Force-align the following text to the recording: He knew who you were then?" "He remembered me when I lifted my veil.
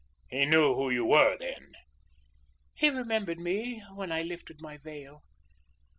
He 0.31 0.47
knew 0.47 0.73
who 0.73 0.89
you 0.89 1.05
were 1.05 1.37
then?" 1.39 1.73
"He 2.73 2.89
remembered 2.89 3.37
me 3.37 3.81
when 3.93 4.11
I 4.11 4.23
lifted 4.23 4.59
my 4.59 4.77
veil. 4.77 5.21